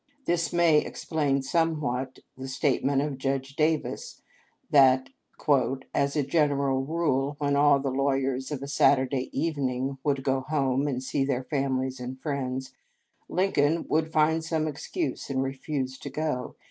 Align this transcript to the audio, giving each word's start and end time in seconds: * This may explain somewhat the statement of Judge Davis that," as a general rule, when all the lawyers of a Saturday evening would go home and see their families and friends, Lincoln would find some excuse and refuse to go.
* 0.15 0.25
This 0.25 0.51
may 0.51 0.79
explain 0.79 1.43
somewhat 1.43 2.17
the 2.35 2.47
statement 2.47 3.03
of 3.03 3.19
Judge 3.19 3.55
Davis 3.55 4.23
that," 4.71 5.11
as 5.93 6.15
a 6.15 6.23
general 6.23 6.83
rule, 6.83 7.35
when 7.37 7.55
all 7.55 7.79
the 7.79 7.91
lawyers 7.91 8.51
of 8.51 8.63
a 8.63 8.67
Saturday 8.67 9.29
evening 9.31 9.99
would 10.03 10.23
go 10.23 10.39
home 10.39 10.87
and 10.87 11.03
see 11.03 11.23
their 11.23 11.43
families 11.43 11.99
and 11.99 12.19
friends, 12.19 12.73
Lincoln 13.29 13.85
would 13.89 14.11
find 14.11 14.43
some 14.43 14.67
excuse 14.67 15.29
and 15.29 15.43
refuse 15.43 15.99
to 15.99 16.09
go. 16.09 16.55